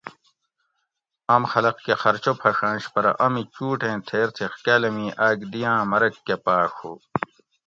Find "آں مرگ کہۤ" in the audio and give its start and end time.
5.71-6.37